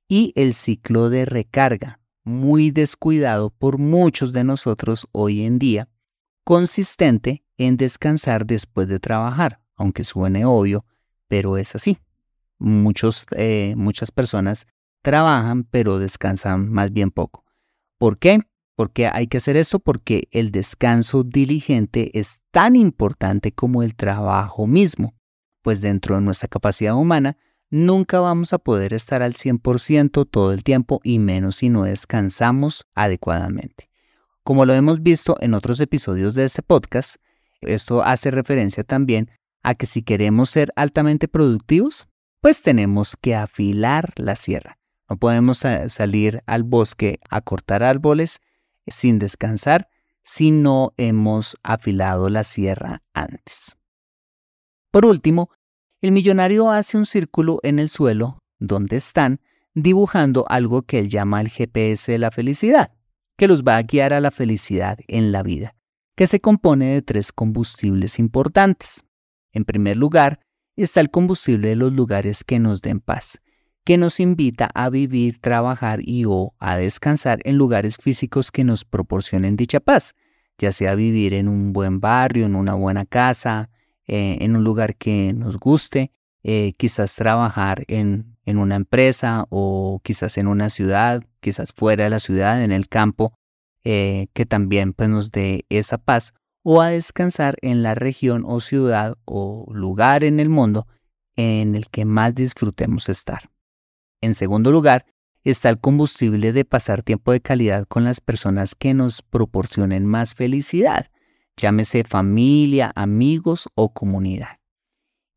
Y 0.07 0.33
el 0.35 0.53
ciclo 0.53 1.09
de 1.09 1.25
recarga, 1.25 2.00
muy 2.23 2.71
descuidado 2.71 3.49
por 3.49 3.77
muchos 3.77 4.33
de 4.33 4.43
nosotros 4.43 5.07
hoy 5.11 5.41
en 5.41 5.59
día, 5.59 5.89
consistente 6.43 7.43
en 7.57 7.77
descansar 7.77 8.45
después 8.45 8.87
de 8.87 8.99
trabajar, 8.99 9.61
aunque 9.75 10.03
suene 10.03 10.45
obvio, 10.45 10.85
pero 11.27 11.57
es 11.57 11.75
así. 11.75 11.97
Muchos, 12.59 13.25
eh, 13.31 13.73
muchas 13.75 14.11
personas 14.11 14.67
trabajan 15.01 15.63
pero 15.63 15.99
descansan 15.99 16.71
más 16.71 16.91
bien 16.91 17.11
poco. 17.11 17.45
¿Por 17.97 18.19
qué? 18.19 18.39
Porque 18.75 19.07
hay 19.07 19.27
que 19.27 19.37
hacer 19.37 19.57
eso 19.57 19.79
porque 19.79 20.27
el 20.31 20.51
descanso 20.51 21.23
diligente 21.23 22.17
es 22.17 22.41
tan 22.51 22.75
importante 22.75 23.51
como 23.51 23.83
el 23.83 23.95
trabajo 23.95 24.67
mismo, 24.67 25.15
pues 25.61 25.81
dentro 25.81 26.15
de 26.15 26.21
nuestra 26.21 26.47
capacidad 26.47 26.95
humana 26.95 27.37
nunca 27.71 28.19
vamos 28.19 28.53
a 28.53 28.59
poder 28.59 28.93
estar 28.93 29.23
al 29.23 29.33
100% 29.33 30.29
todo 30.29 30.53
el 30.53 30.63
tiempo 30.63 30.99
y 31.03 31.17
menos 31.17 31.55
si 31.55 31.69
no 31.69 31.83
descansamos 31.83 32.85
adecuadamente. 32.93 33.89
Como 34.43 34.65
lo 34.65 34.73
hemos 34.73 35.01
visto 35.01 35.37
en 35.39 35.53
otros 35.53 35.79
episodios 35.79 36.35
de 36.35 36.43
este 36.43 36.61
podcast, 36.61 37.15
esto 37.61 38.03
hace 38.03 38.29
referencia 38.29 38.83
también 38.83 39.31
a 39.63 39.75
que 39.75 39.85
si 39.85 40.03
queremos 40.03 40.49
ser 40.49 40.71
altamente 40.75 41.27
productivos, 41.27 42.07
pues 42.41 42.61
tenemos 42.61 43.15
que 43.15 43.35
afilar 43.35 44.13
la 44.17 44.35
sierra. 44.35 44.77
No 45.09 45.17
podemos 45.17 45.63
salir 45.87 46.41
al 46.45 46.63
bosque 46.63 47.19
a 47.29 47.41
cortar 47.41 47.83
árboles 47.83 48.39
sin 48.87 49.19
descansar 49.19 49.89
si 50.23 50.51
no 50.51 50.93
hemos 50.97 51.57
afilado 51.63 52.29
la 52.29 52.43
sierra 52.43 53.03
antes. 53.13 53.77
Por 54.89 55.05
último, 55.05 55.49
el 56.01 56.11
millonario 56.11 56.71
hace 56.71 56.97
un 56.97 57.05
círculo 57.05 57.59
en 57.63 57.77
el 57.77 57.87
suelo 57.87 58.39
donde 58.59 58.97
están 58.97 59.39
dibujando 59.73 60.45
algo 60.49 60.81
que 60.81 60.99
él 60.99 61.09
llama 61.09 61.41
el 61.41 61.49
GPS 61.49 62.11
de 62.11 62.17
la 62.17 62.31
felicidad, 62.31 62.91
que 63.37 63.47
los 63.47 63.63
va 63.63 63.77
a 63.77 63.83
guiar 63.83 64.13
a 64.13 64.19
la 64.19 64.31
felicidad 64.31 64.99
en 65.07 65.31
la 65.31 65.43
vida, 65.43 65.75
que 66.15 66.27
se 66.27 66.41
compone 66.41 66.93
de 66.93 67.01
tres 67.01 67.31
combustibles 67.31 68.19
importantes. 68.19 69.03
En 69.53 69.63
primer 69.63 69.95
lugar, 69.95 70.39
está 70.75 71.01
el 71.01 71.11
combustible 71.11 71.69
de 71.69 71.75
los 71.75 71.93
lugares 71.93 72.43
que 72.43 72.59
nos 72.59 72.81
den 72.81 72.99
paz, 72.99 73.39
que 73.83 73.97
nos 73.97 74.19
invita 74.19 74.69
a 74.73 74.89
vivir, 74.89 75.39
trabajar 75.39 75.99
y 76.03 76.25
o 76.25 76.55
a 76.59 76.77
descansar 76.77 77.39
en 77.43 77.57
lugares 77.57 77.97
físicos 77.97 78.51
que 78.51 78.63
nos 78.63 78.85
proporcionen 78.85 79.55
dicha 79.55 79.79
paz, 79.79 80.15
ya 80.57 80.71
sea 80.71 80.95
vivir 80.95 81.33
en 81.33 81.47
un 81.47 81.73
buen 81.73 81.99
barrio, 81.99 82.45
en 82.45 82.55
una 82.55 82.73
buena 82.73 83.05
casa, 83.05 83.69
eh, 84.07 84.37
en 84.41 84.55
un 84.55 84.63
lugar 84.63 84.95
que 84.95 85.33
nos 85.33 85.57
guste, 85.57 86.11
eh, 86.43 86.73
quizás 86.77 87.15
trabajar 87.15 87.83
en, 87.87 88.37
en 88.45 88.57
una 88.57 88.75
empresa 88.75 89.45
o 89.49 90.01
quizás 90.03 90.37
en 90.37 90.47
una 90.47 90.69
ciudad, 90.69 91.23
quizás 91.39 91.71
fuera 91.73 92.05
de 92.05 92.09
la 92.09 92.19
ciudad, 92.19 92.63
en 92.63 92.71
el 92.71 92.87
campo, 92.87 93.33
eh, 93.83 94.27
que 94.33 94.45
también 94.45 94.93
pues, 94.93 95.09
nos 95.09 95.31
dé 95.31 95.65
esa 95.69 95.97
paz, 95.97 96.33
o 96.63 96.81
a 96.81 96.89
descansar 96.89 97.57
en 97.61 97.83
la 97.83 97.95
región 97.95 98.43
o 98.45 98.59
ciudad 98.59 99.17
o 99.25 99.65
lugar 99.71 100.23
en 100.23 100.39
el 100.39 100.49
mundo 100.49 100.87
en 101.35 101.75
el 101.75 101.89
que 101.89 102.05
más 102.05 102.35
disfrutemos 102.35 103.09
estar. 103.09 103.49
En 104.21 104.35
segundo 104.35 104.71
lugar, 104.71 105.05
está 105.43 105.69
el 105.69 105.79
combustible 105.79 106.53
de 106.53 106.65
pasar 106.65 107.01
tiempo 107.01 107.31
de 107.31 107.41
calidad 107.41 107.85
con 107.87 108.03
las 108.03 108.21
personas 108.21 108.75
que 108.75 108.93
nos 108.93 109.21
proporcionen 109.21 110.05
más 110.05 110.35
felicidad 110.35 111.10
llámese 111.57 112.03
familia, 112.03 112.91
amigos 112.95 113.69
o 113.75 113.93
comunidad. 113.93 114.59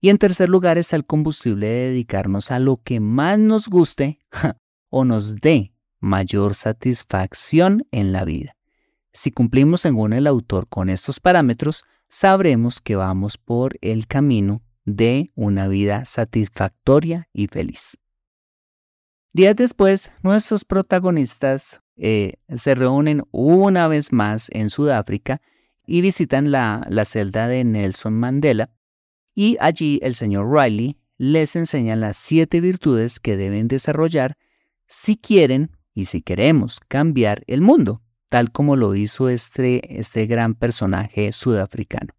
Y 0.01 0.11
en 0.11 0.19
tercer 0.19 0.49
lugar 0.49 0.77
está 0.77 0.97
el 0.97 1.07
combustible 1.07 1.67
de 1.67 1.89
dedicarnos 1.89 2.51
a 2.51 2.59
lo 2.59 2.77
que 2.83 3.01
más 3.01 3.39
nos 3.39 3.69
guste 3.69 4.19
o 4.91 5.05
nos 5.05 5.37
dé 5.37 5.73
mayor 5.99 6.55
satisfacción 6.55 7.87
en 7.91 8.13
la 8.13 8.25
vida. 8.25 8.57
Si 9.13 9.31
cumplimos 9.31 9.81
según 9.81 10.13
el 10.13 10.27
autor 10.27 10.69
con 10.69 10.91
estos 10.91 11.21
parámetros, 11.21 11.85
sabremos 12.09 12.81
que 12.81 12.97
vamos 12.97 13.39
por 13.39 13.79
el 13.81 14.07
camino 14.07 14.63
de 14.85 15.33
una 15.35 15.69
vida 15.69 16.05
satisfactoria 16.05 17.29
y 17.33 17.47
feliz. 17.47 17.97
Días 19.33 19.57
después, 19.57 20.13
nuestros 20.23 20.65
protagonistas 20.65 21.81
eh, 21.97 22.35
se 22.55 22.75
reúnen 22.75 23.23
una 23.31 23.89
vez 23.89 24.13
más 24.13 24.49
en 24.53 24.69
Sudáfrica 24.71 25.41
y 25.87 26.01
visitan 26.01 26.51
la, 26.51 26.87
celda 27.05 27.49
de 27.49 27.65
Nelson 27.65 28.15
Mandela 28.15 28.71
y 29.35 29.57
allí 29.61 30.01
el 30.03 30.15
señor 30.15 30.51
Riley 30.51 30.97
les 31.17 31.57
enseña 31.57 31.97
las 31.97 32.17
siete 32.17 32.61
virtudes 32.61 33.21
que 33.21 33.37
deben 33.37 33.69
desarrollar 33.69 34.37
si 34.87 35.17
quieren 35.17 35.71
y 35.95 36.07
si 36.07 36.23
queremos 36.23 36.81
cambiar 36.81 37.45
el 37.47 37.61
mundo, 37.61 38.03
tal 38.29 38.51
como 38.51 38.77
lo 38.77 38.95
hizo 38.95 39.29
este, 39.29 39.99
este 40.01 40.27
gran 40.27 40.55
personaje 40.55 41.33
sudafricano. 41.33 42.15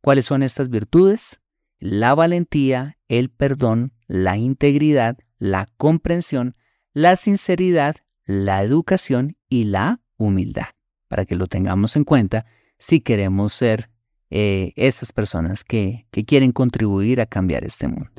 ¿Cuáles 0.00 0.26
son 0.26 0.42
estas 0.42 0.68
virtudes? 0.68 1.40
La 1.78 2.14
valentía, 2.14 2.98
el 3.08 3.30
perdón, 3.30 3.92
la 4.06 4.36
integridad, 4.36 5.18
la 5.38 5.68
comprensión, 5.76 6.56
la 6.92 7.16
sinceridad, 7.16 7.96
la 8.24 8.62
educación 8.62 9.36
y 9.48 9.64
la 9.64 10.00
humildad, 10.16 10.68
para 11.08 11.24
que 11.24 11.36
lo 11.36 11.46
tengamos 11.46 11.96
en 11.96 12.04
cuenta 12.04 12.46
si 12.80 13.00
queremos 13.00 13.52
ser 13.52 13.90
eh, 14.30 14.72
esas 14.74 15.12
personas 15.12 15.62
que, 15.62 16.06
quieren 16.26 16.50
contribuir 16.50 17.20
a 17.20 17.26
cambiar 17.26 17.64
este 17.64 17.86
mundo. 17.86 18.10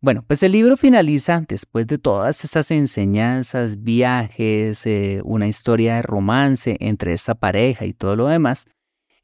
Bueno, 0.00 0.24
pues 0.26 0.42
el 0.44 0.52
libro 0.52 0.76
finaliza 0.76 1.44
después 1.48 1.86
de 1.88 1.98
todas 1.98 2.44
estas 2.44 2.70
enseñanzas, 2.70 3.82
viajes, 3.82 4.86
eh, 4.86 5.20
una 5.24 5.48
historia 5.48 5.96
de 5.96 6.02
romance 6.02 6.76
entre 6.80 7.12
esta 7.12 7.34
pareja 7.34 7.84
y 7.84 7.92
todo 7.92 8.14
lo 8.14 8.28
demás. 8.28 8.66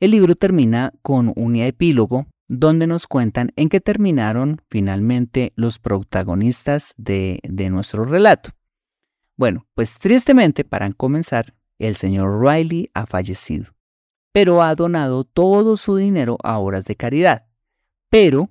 El 0.00 0.10
libro 0.10 0.34
termina 0.34 0.92
con 1.02 1.32
un 1.36 1.54
epílogo 1.56 2.26
donde 2.48 2.88
nos 2.88 3.06
cuentan 3.06 3.52
en 3.54 3.68
qué 3.68 3.80
terminaron 3.80 4.60
finalmente 4.68 5.52
los 5.54 5.78
protagonistas 5.78 6.94
de, 6.96 7.38
de 7.44 7.70
nuestro 7.70 8.04
relato. 8.04 8.50
Bueno, 9.36 9.66
pues 9.74 9.98
tristemente, 9.98 10.64
para 10.64 10.90
comenzar, 10.90 11.54
el 11.78 11.94
señor 11.94 12.40
Riley 12.40 12.90
ha 12.94 13.06
fallecido 13.06 13.74
pero 14.34 14.62
ha 14.62 14.74
donado 14.74 15.22
todo 15.22 15.76
su 15.76 15.94
dinero 15.94 16.38
a 16.42 16.58
obras 16.58 16.86
de 16.86 16.96
caridad. 16.96 17.46
Pero 18.10 18.50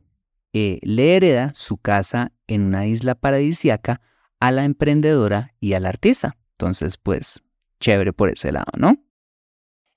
eh, 0.53 0.79
le 0.81 1.17
hereda 1.17 1.51
su 1.55 1.75
casa 1.75 2.31
en 2.47 2.61
una 2.61 2.87
isla 2.87 3.15
paradisiaca 3.15 3.99
a 4.39 4.51
la 4.53 4.63
emprendedora 4.63 5.55
y 5.59 5.73
al 5.73 5.85
artista. 5.85 6.37
Entonces, 6.51 6.95
pues, 6.95 7.43
chévere 7.81 8.13
por 8.13 8.29
ese 8.29 8.53
lado, 8.53 8.71
¿no? 8.77 8.95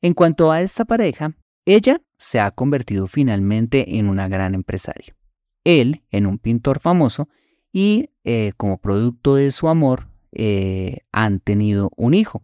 En 0.02 0.12
cuanto 0.12 0.50
a 0.50 0.60
esta 0.60 0.84
pareja, 0.84 1.36
ella 1.64 2.02
se 2.18 2.40
ha 2.40 2.50
convertido 2.50 3.06
finalmente 3.06 3.96
en 3.96 4.08
una 4.08 4.26
gran 4.26 4.56
empresaria. 4.56 5.14
Él 5.62 6.02
en 6.10 6.26
un 6.26 6.38
pintor 6.38 6.80
famoso 6.80 7.28
y 7.70 8.10
eh, 8.24 8.50
como 8.56 8.78
producto 8.78 9.36
de 9.36 9.52
su 9.52 9.68
amor 9.68 10.08
eh, 10.32 10.98
han 11.12 11.38
tenido 11.38 11.90
un 11.96 12.14
hijo. 12.14 12.42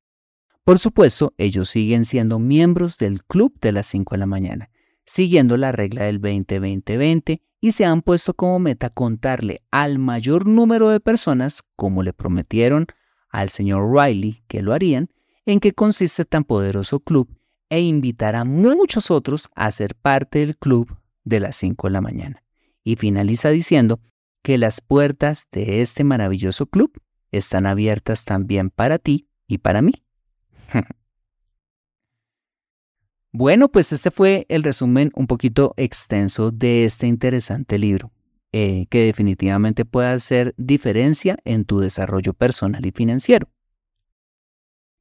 Por 0.65 0.79
supuesto, 0.79 1.35
ellos 1.39 1.71
siguen 1.71 2.05
siendo 2.05 2.39
miembros 2.39 2.97
del 2.97 3.25
club 3.25 3.59
de 3.61 3.73
las 3.73 3.89
5 3.89 4.15
de 4.15 4.19
la 4.19 4.27
mañana, 4.27 4.71
siguiendo 5.05 5.57
la 5.57 5.73
regla 5.73 6.05
del 6.05 6.21
20-20-20 6.21 7.41
y 7.61 7.73
se 7.73 7.85
han 7.85 8.03
puesto 8.03 8.35
como 8.35 8.61
meta 8.61 8.91
contarle 8.91 9.63
al 9.73 9.99
mayor 9.99 10.47
número 10.47 10.89
de 10.89 11.01
personas, 11.01 11.63
como 11.75 12.05
le 12.05 12.13
prometieron 12.13 12.87
al 13.29 13.49
señor 13.49 13.93
Riley 13.93 14.45
que 14.47 14.63
lo 14.63 14.73
harían, 14.73 15.11
en 15.47 15.59
qué 15.59 15.73
consiste 15.73 16.25
tan 16.25 16.45
poderoso 16.45 17.01
club 17.01 17.37
e 17.69 17.81
invitar 17.81 18.37
a 18.37 18.45
muchos 18.45 19.11
otros 19.11 19.49
a 19.57 19.71
ser 19.73 19.97
parte 19.97 20.41
del 20.41 20.57
club 20.57 20.97
de 21.25 21.41
las 21.41 21.57
5 21.57 21.89
de 21.89 21.93
la 21.93 22.01
mañana. 22.01 22.45
Y 22.85 22.97
finaliza 22.97 23.49
diciendo 23.49 24.01
que 24.43 24.59
las 24.59 24.81
puertas 24.81 25.49
de 25.51 25.81
este 25.81 26.05
maravilloso 26.05 26.67
club 26.67 27.01
están 27.33 27.67
abiertas 27.67 28.25
también 28.25 28.71
para 28.71 28.99
ti 28.99 29.29
y 29.49 29.59
para 29.59 29.83
mí. 29.83 30.05
Bueno, 33.35 33.71
pues 33.71 33.93
este 33.93 34.11
fue 34.11 34.45
el 34.51 34.63
resumen 34.63 35.11
un 35.15 35.27
poquito 35.27 35.73
extenso 35.79 36.51
de 36.51 36.85
este 36.85 37.07
interesante 37.07 37.79
libro, 37.79 38.13
eh, 38.53 38.85
que 38.91 39.07
definitivamente 39.07 39.87
puede 39.87 40.09
hacer 40.09 40.55
diferencia 40.59 41.39
en 41.47 41.65
tu 41.65 41.79
desarrollo 41.79 42.35
personal 42.35 42.85
y 42.85 42.91
financiero. 42.91 43.49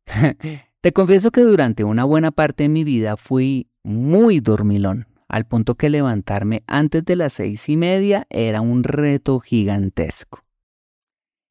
Te 0.82 0.94
confieso 0.94 1.32
que 1.32 1.42
durante 1.42 1.84
una 1.84 2.06
buena 2.06 2.32
parte 2.32 2.64
de 2.64 2.70
mi 2.70 2.86
vida 2.86 3.18
fui 3.18 3.68
muy 3.84 4.40
dormilón, 4.40 5.08
al 5.28 5.46
punto 5.46 5.76
que 5.76 5.90
levantarme 5.90 6.64
antes 6.68 7.04
de 7.04 7.18
las 7.18 7.34
seis 7.34 7.68
y 7.68 7.76
media 7.76 8.28
era 8.30 8.62
un 8.62 8.86
reto 8.86 9.42
gigantesco. 9.42 10.46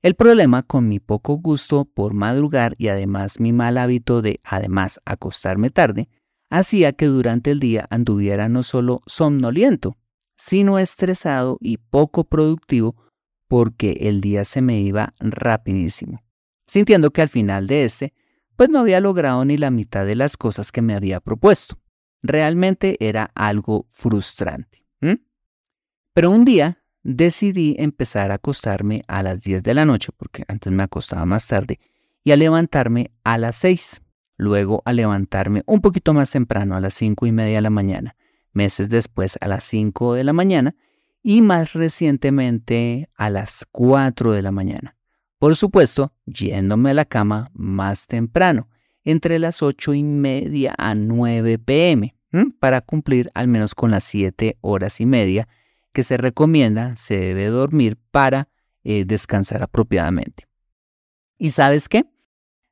El 0.03 0.15
problema 0.15 0.63
con 0.63 0.89
mi 0.89 0.99
poco 0.99 1.35
gusto 1.37 1.85
por 1.85 2.15
madrugar 2.15 2.75
y 2.79 2.89
además 2.89 3.39
mi 3.39 3.53
mal 3.53 3.77
hábito 3.77 4.23
de 4.23 4.41
además 4.45 4.99
acostarme 5.05 5.69
tarde, 5.69 6.09
hacía 6.49 6.93
que 6.93 7.07
durante 7.07 7.51
el 7.51 7.61
día 7.61 7.87
anduviera 7.91 8.49
no 8.49 8.63
solo 8.63 9.03
somnoliento, 9.07 9.99
sino 10.39 10.79
estresado 10.79 11.59
y 11.61 11.77
poco 11.77 12.25
productivo 12.25 12.97
porque 13.47 13.99
el 14.01 14.23
día 14.23 14.47
se 14.47 14.63
me 14.63 14.81
iba 14.81 15.13
rapidísimo, 15.21 16.23
sintiendo 16.67 17.11
que 17.11 17.21
al 17.21 17.29
final 17.29 17.67
de 17.67 17.85
este, 17.85 18.15
pues 18.57 18.71
no 18.71 18.79
había 18.79 19.01
logrado 19.01 19.45
ni 19.45 19.59
la 19.59 19.71
mitad 19.71 20.07
de 20.07 20.17
las 20.17 20.39
cosas 20.39 20.73
que 20.73 20.81
me 20.81 20.95
había 20.95 21.21
propuesto. 21.21 21.79
Realmente 22.23 22.97
era 23.01 23.31
algo 23.35 23.87
frustrante. 23.91 24.87
Pero 26.13 26.31
un 26.31 26.45
día 26.45 26.80
decidí 27.03 27.77
empezar 27.79 28.31
a 28.31 28.35
acostarme 28.35 29.03
a 29.09 29.23
las 29.23 29.43
10 29.43 29.63
de 29.63 29.75
la 29.75 29.85
noche, 29.85 30.11
porque 30.17 30.45
antes 30.49 30.73
me 30.73 30.83
acostaba 30.83 31.25
más 31.27 31.47
tarde, 31.49 31.81
y 32.25 32.33
a 32.33 32.37
levantarme 32.37 33.11
a 33.25 33.39
las 33.39 33.57
6. 33.57 34.03
Luego 34.37 34.83
a 34.85 34.93
levantarme 34.93 35.63
un 35.67 35.81
poquito 35.81 36.15
más 36.15 36.31
temprano, 36.31 36.77
a 36.77 36.81
las 36.81 36.95
5 36.95 37.27
y 37.27 37.33
media 37.33 37.57
de 37.57 37.63
la 37.63 37.71
mañana. 37.71 38.17
Meses 38.53 38.89
después 38.89 39.39
a 39.41 39.49
las 39.49 39.65
5 39.65 40.15
de 40.15 40.25
la 40.25 40.33
mañana 40.33 40.75
y 41.23 41.43
más 41.43 41.75
recientemente 41.75 43.11
a 43.15 43.31
las 43.31 43.67
4 43.71 44.33
de 44.33 44.43
la 44.43 44.51
mañana. 44.51 44.97
Por 45.39 45.57
supuesto, 45.57 46.13
yéndome 46.27 46.91
a 46.91 46.95
la 46.95 47.05
cama 47.05 47.51
más 47.55 48.07
temprano, 48.07 48.69
entre 49.05 49.39
las 49.39 49.63
8 49.63 49.95
y 49.95 50.03
media 50.03 50.75
a 50.77 50.95
9 50.95 51.59
pm, 51.59 52.15
para 52.59 52.81
cumplir 52.81 53.31
al 53.35 53.49
menos 53.49 53.75
con 53.75 53.91
las 53.91 54.05
7 54.05 54.59
horas 54.61 55.01
y 55.01 55.07
media 55.07 55.49
que 55.93 56.03
se 56.03 56.17
recomienda 56.17 56.97
se 56.97 57.17
debe 57.17 57.47
dormir 57.47 57.99
para 58.11 58.49
eh, 58.83 59.05
descansar 59.05 59.63
apropiadamente. 59.63 60.49
¿Y 61.39 61.51
sabes 61.51 61.89
qué? 61.89 62.05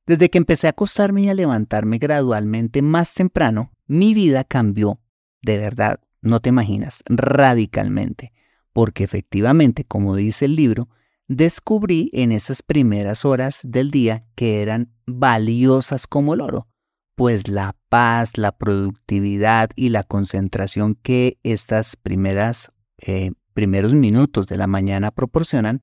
Desde 0.06 0.30
que 0.30 0.38
empecé 0.38 0.66
a 0.66 0.70
acostarme 0.70 1.22
y 1.22 1.28
a 1.28 1.34
levantarme 1.34 1.98
gradualmente 1.98 2.80
más 2.82 3.14
temprano, 3.14 3.72
mi 3.86 4.14
vida 4.14 4.44
cambió, 4.44 5.00
de 5.42 5.58
verdad, 5.58 6.00
no 6.22 6.40
te 6.40 6.48
imaginas, 6.48 7.02
radicalmente, 7.06 8.32
porque 8.72 9.04
efectivamente, 9.04 9.84
como 9.84 10.16
dice 10.16 10.46
el 10.46 10.56
libro, 10.56 10.88
descubrí 11.26 12.10
en 12.14 12.32
esas 12.32 12.62
primeras 12.62 13.24
horas 13.24 13.60
del 13.62 13.90
día 13.90 14.24
que 14.34 14.62
eran 14.62 14.92
valiosas 15.06 16.06
como 16.06 16.34
el 16.34 16.40
oro, 16.40 16.68
pues 17.14 17.48
la 17.48 17.76
paz, 17.88 18.38
la 18.38 18.52
productividad 18.52 19.70
y 19.76 19.90
la 19.90 20.04
concentración 20.04 20.94
que 20.94 21.38
estas 21.42 21.96
primeras 21.96 22.72
eh, 22.98 23.32
primeros 23.54 23.94
minutos 23.94 24.46
de 24.46 24.56
la 24.56 24.66
mañana 24.66 25.10
proporcionan 25.10 25.82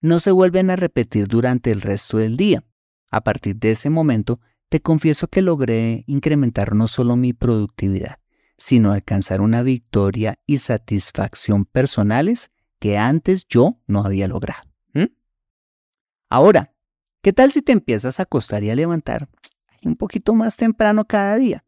no 0.00 0.18
se 0.18 0.32
vuelven 0.32 0.70
a 0.70 0.76
repetir 0.76 1.28
durante 1.28 1.70
el 1.70 1.80
resto 1.80 2.18
del 2.18 2.36
día. 2.36 2.64
A 3.10 3.22
partir 3.22 3.56
de 3.56 3.70
ese 3.72 3.90
momento, 3.90 4.40
te 4.68 4.80
confieso 4.80 5.28
que 5.28 5.42
logré 5.42 6.04
incrementar 6.06 6.74
no 6.74 6.88
solo 6.88 7.14
mi 7.16 7.32
productividad, 7.32 8.18
sino 8.56 8.92
alcanzar 8.92 9.40
una 9.40 9.62
victoria 9.62 10.38
y 10.46 10.58
satisfacción 10.58 11.64
personales 11.66 12.50
que 12.78 12.98
antes 12.98 13.46
yo 13.46 13.78
no 13.86 14.04
había 14.04 14.26
logrado. 14.28 14.72
Ahora, 16.32 16.72
¿qué 17.20 17.34
tal 17.34 17.52
si 17.52 17.60
te 17.60 17.72
empiezas 17.72 18.18
a 18.18 18.22
acostar 18.22 18.64
y 18.64 18.70
a 18.70 18.74
levantar 18.74 19.28
un 19.84 19.96
poquito 19.96 20.34
más 20.34 20.56
temprano 20.56 21.04
cada 21.04 21.36
día? 21.36 21.62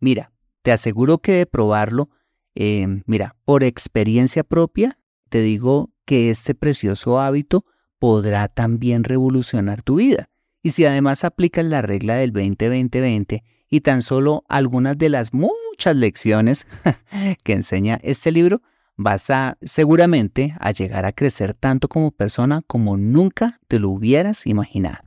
Mira, 0.00 0.32
te 0.60 0.70
aseguro 0.70 1.16
que 1.18 1.32
de 1.32 1.46
probarlo, 1.46 2.10
eh, 2.54 2.86
mira, 3.06 3.36
por 3.44 3.64
experiencia 3.64 4.44
propia, 4.44 4.98
te 5.28 5.40
digo 5.40 5.90
que 6.04 6.30
este 6.30 6.54
precioso 6.54 7.20
hábito 7.20 7.64
podrá 7.98 8.48
también 8.48 9.04
revolucionar 9.04 9.82
tu 9.82 9.96
vida. 9.96 10.28
Y 10.62 10.70
si 10.70 10.84
además 10.84 11.24
aplicas 11.24 11.64
la 11.64 11.82
regla 11.82 12.16
del 12.16 12.32
20-20-20 12.32 13.42
y 13.68 13.80
tan 13.80 14.02
solo 14.02 14.44
algunas 14.48 14.98
de 14.98 15.08
las 15.08 15.32
muchas 15.32 15.96
lecciones 15.96 16.66
que 17.42 17.52
enseña 17.52 17.98
este 18.02 18.30
libro, 18.30 18.62
vas 18.96 19.30
a 19.30 19.56
seguramente 19.62 20.54
a 20.60 20.70
llegar 20.72 21.06
a 21.06 21.12
crecer 21.12 21.54
tanto 21.54 21.88
como 21.88 22.10
persona 22.10 22.62
como 22.66 22.96
nunca 22.96 23.58
te 23.68 23.78
lo 23.78 23.88
hubieras 23.88 24.46
imaginado. 24.46 24.98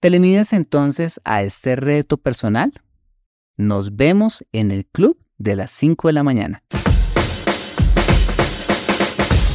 ¿Te 0.00 0.10
le 0.10 0.18
entonces 0.52 1.18
a 1.24 1.42
este 1.42 1.76
reto 1.76 2.18
personal? 2.18 2.72
Nos 3.56 3.96
vemos 3.96 4.44
en 4.52 4.70
el 4.70 4.84
club 4.84 5.23
de 5.38 5.56
las 5.56 5.70
5 5.72 6.08
de 6.08 6.12
la 6.12 6.22
mañana. 6.22 6.62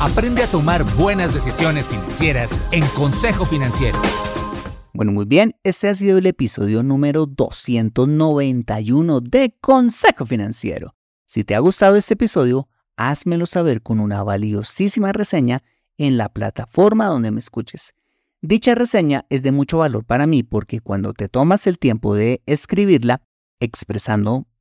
Aprende 0.02 0.44
a 0.44 0.48
tomar 0.48 0.84
buenas 0.96 1.34
decisiones 1.34 1.88
financieras 1.88 2.58
en 2.72 2.86
Consejo 2.96 3.46
Financiero. 3.46 4.00
Bueno, 4.94 5.12
muy 5.12 5.26
bien, 5.26 5.56
este 5.64 5.88
ha 5.88 5.94
sido 5.94 6.18
el 6.18 6.26
episodio 6.26 6.84
número 6.84 7.26
291 7.26 9.22
de 9.22 9.56
Consejo 9.62 10.26
Financiero. 10.26 10.96
Si 11.26 11.44
te 11.44 11.54
ha 11.54 11.60
gustado 11.60 11.96
este 11.96 12.16
episodio, 12.16 12.68
házmelo 12.98 13.46
saber 13.46 13.82
con 13.82 14.00
una 14.00 14.24
valiosísima 14.24 15.14
reseña 15.14 15.64
en 15.98 16.18
la 16.18 16.30
plataforma 16.30 17.06
donde 17.06 17.32
me 17.32 17.40
escuches. 17.40 17.94
Dicha 18.42 18.76
reseña 18.76 19.26
es 19.30 19.44
de 19.44 19.52
mucho 19.52 19.78
valor 19.78 20.06
para 20.06 20.28
mí 20.28 20.44
porque 20.44 20.80
cuando 20.80 21.14
te 21.14 21.30
tomas 21.30 21.68
el 21.68 21.78
tiempo 21.78 22.16
de 22.16 22.42
escribirla, 22.46 23.22
expresando 23.60 24.48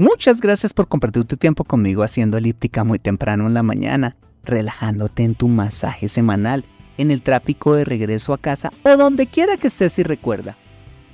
Muchas 0.00 0.40
gracias 0.40 0.72
por 0.72 0.88
compartir 0.88 1.26
tu 1.26 1.36
tiempo 1.36 1.62
conmigo 1.62 2.02
haciendo 2.02 2.38
elíptica 2.38 2.84
muy 2.84 2.98
temprano 2.98 3.46
en 3.46 3.52
la 3.52 3.62
mañana, 3.62 4.16
relajándote 4.44 5.24
en 5.24 5.34
tu 5.34 5.46
masaje 5.46 6.08
semanal, 6.08 6.64
en 6.96 7.10
el 7.10 7.20
tráfico 7.20 7.74
de 7.74 7.84
regreso 7.84 8.32
a 8.32 8.38
casa 8.38 8.70
o 8.82 8.96
donde 8.96 9.26
quiera 9.26 9.58
que 9.58 9.66
estés 9.66 9.98
y 9.98 10.02
recuerda. 10.02 10.56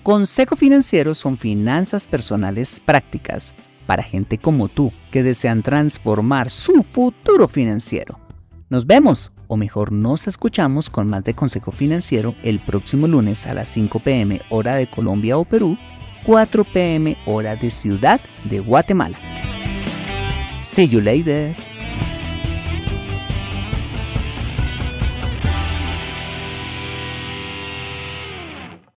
Consejo 0.05 0.55
Financiero 0.55 1.17
son 1.17 1.37
finanzas 1.37 2.07
personales 2.07 2.79
prácticas 2.79 3.57
para 3.89 4.05
gente 4.05 4.39
como 4.39 4.69
tú 4.69 4.93
que 5.11 5.25
desean 5.25 5.65
transformar 5.65 6.49
su 6.49 6.85
futuro 6.85 7.49
financiero. 7.49 8.21
Nos 8.71 8.87
vemos, 8.87 9.33
o 9.49 9.57
mejor 9.57 9.91
nos 9.91 10.29
escuchamos 10.29 10.91
con 10.91 11.09
más 11.09 11.25
de 11.25 11.35
Consejo 11.35 11.73
Financiero 11.73 12.37
el 12.45 12.61
próximo 12.61 13.09
lunes 13.09 13.49
a 13.49 13.55
las 13.55 13.69
5 13.69 13.99
pm 13.99 14.43
hora 14.49 14.77
de 14.77 14.87
Colombia 14.87 15.39
o 15.39 15.45
Perú 15.45 15.77
4 16.27 16.65
pm 16.65 17.17
hora 17.25 17.55
de 17.55 17.71
Ciudad 17.71 18.21
de 18.45 18.59
Guatemala. 18.59 19.17
See 20.63 20.89
you 20.89 21.01
later. 21.01 21.55